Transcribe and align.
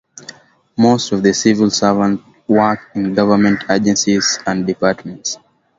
Most 0.75 1.11
of 1.11 1.21
the 1.21 1.31
civil 1.31 1.69
servants 1.69 2.23
work 2.47 2.89
in 2.95 3.13
government 3.13 3.65
agencies 3.69 4.39
and 4.47 4.65
departments. 4.65 5.37